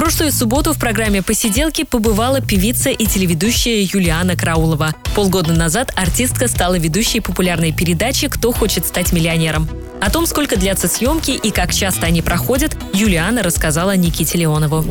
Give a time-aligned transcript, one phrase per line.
[0.00, 4.94] В прошлую субботу в программе «Посиделки» побывала певица и телеведущая Юлиана Краулова.
[5.14, 9.68] Полгода назад артистка стала ведущей популярной передачи «Кто хочет стать миллионером».
[10.00, 14.82] О том, сколько длятся съемки и как часто они проходят, Юлиана рассказала Никите Леонову.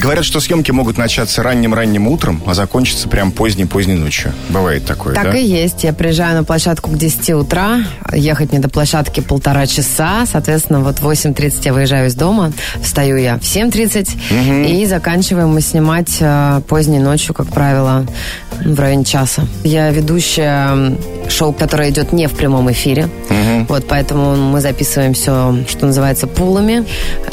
[0.00, 4.32] Говорят, что съемки могут начаться ранним-ранним утром, а закончиться прям поздней-поздней ночью.
[4.48, 5.38] Бывает такое, Так да?
[5.38, 5.84] и есть.
[5.84, 7.84] Я приезжаю на площадку к 10 утра.
[8.12, 10.26] Ехать мне до площадки полтора часа.
[10.26, 12.52] Соответственно, вот в 8.30 я выезжаю из дома.
[12.82, 14.10] Встаю я в 7.30.
[14.48, 18.04] И заканчиваем мы снимать э, поздней ночью, как правило,
[18.64, 19.42] в районе часа.
[19.64, 20.96] Я ведущая
[21.28, 23.08] шоу, которое идет не в прямом эфире.
[23.68, 26.84] Вот поэтому мы записываем все, что называется, пулами.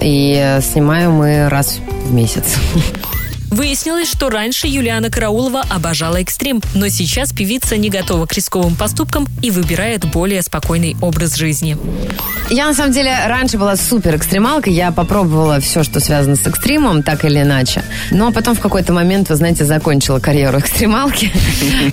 [0.00, 2.56] И снимаем мы раз в месяц.
[3.54, 9.28] Выяснилось, что раньше Юлиана Караулова обожала экстрим, но сейчас певица не готова к рисковым поступкам
[9.42, 11.76] и выбирает более спокойный образ жизни.
[12.50, 14.72] Я, на самом деле, раньше была супер экстремалкой.
[14.72, 17.84] Я попробовала все, что связано с экстримом, так или иначе.
[18.10, 21.30] Но потом в какой-то момент, вы знаете, закончила карьеру экстремалки.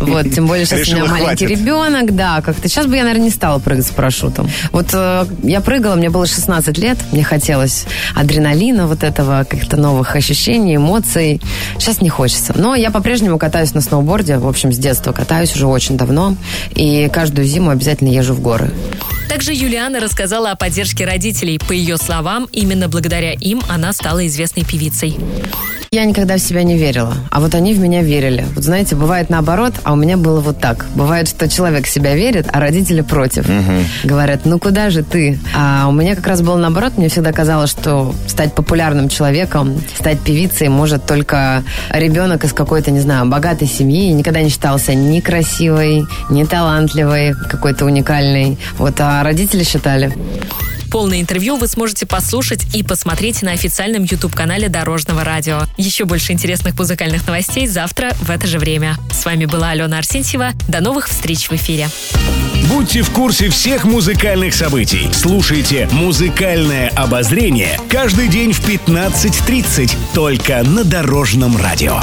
[0.00, 2.68] Вот, тем более, сейчас у меня маленький ребенок, да, как-то.
[2.68, 4.48] Сейчас бы я, наверное, не стала прыгать с парашютом.
[4.72, 10.16] Вот э, я прыгала, мне было 16 лет, мне хотелось адреналина, вот этого, каких-то новых
[10.16, 11.40] ощущений, эмоций.
[11.78, 12.52] Сейчас не хочется.
[12.56, 16.36] Но я по-прежнему катаюсь на сноуборде, в общем, с детства катаюсь уже очень давно.
[16.74, 18.70] И каждую зиму обязательно езжу в горы.
[19.28, 21.58] Также Юлиана рассказала о поддержке родителей.
[21.58, 25.16] По ее словам, именно благодаря им она стала известной певицей.
[25.92, 28.46] Я никогда в себя не верила, а вот они в меня верили.
[28.54, 30.86] Вот знаете, бывает наоборот, а у меня было вот так.
[30.94, 33.44] Бывает, что человек в себя верит, а родители против.
[34.04, 35.40] Говорят, ну куда же ты?
[35.52, 36.96] А у меня как раз было наоборот.
[36.96, 43.00] Мне всегда казалось, что стать популярным человеком, стать певицей может только ребенок из какой-то, не
[43.00, 44.12] знаю, богатой семьи.
[44.12, 48.58] Никогда не считался ни красивой, ни талантливой, какой-то уникальной.
[48.78, 50.12] Вот, а родители считали.
[50.90, 55.62] Полное интервью вы сможете послушать и посмотреть на официальном YouTube-канале Дорожного радио.
[55.76, 58.96] Еще больше интересных музыкальных новостей завтра в это же время.
[59.12, 60.50] С вами была Алена Арсентьева.
[60.68, 61.88] До новых встреч в эфире.
[62.68, 65.08] Будьте в курсе всех музыкальных событий.
[65.12, 72.00] Слушайте «Музыкальное обозрение» каждый день в 15.30 только на Дорожном радио.